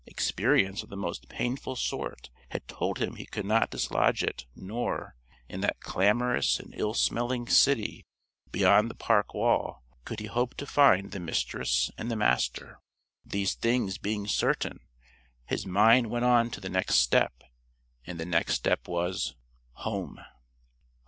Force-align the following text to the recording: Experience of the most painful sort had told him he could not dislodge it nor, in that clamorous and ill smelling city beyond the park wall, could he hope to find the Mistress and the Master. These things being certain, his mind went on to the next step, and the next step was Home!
Experience 0.07 0.81
of 0.81 0.89
the 0.89 0.97
most 0.97 1.29
painful 1.29 1.75
sort 1.75 2.31
had 2.49 2.67
told 2.67 2.97
him 2.97 3.13
he 3.17 3.25
could 3.27 3.45
not 3.45 3.69
dislodge 3.69 4.23
it 4.23 4.47
nor, 4.55 5.15
in 5.47 5.61
that 5.61 5.79
clamorous 5.79 6.59
and 6.59 6.73
ill 6.75 6.95
smelling 6.95 7.47
city 7.47 8.03
beyond 8.51 8.89
the 8.89 8.95
park 8.95 9.35
wall, 9.35 9.83
could 10.03 10.19
he 10.19 10.25
hope 10.25 10.55
to 10.55 10.65
find 10.65 11.11
the 11.11 11.19
Mistress 11.19 11.91
and 11.99 12.09
the 12.09 12.15
Master. 12.15 12.79
These 13.23 13.53
things 13.53 13.99
being 13.99 14.25
certain, 14.25 14.79
his 15.45 15.67
mind 15.67 16.07
went 16.09 16.25
on 16.25 16.49
to 16.49 16.59
the 16.61 16.67
next 16.69 16.95
step, 16.95 17.43
and 18.03 18.19
the 18.19 18.25
next 18.25 18.55
step 18.55 18.87
was 18.87 19.35
Home! 19.85 20.19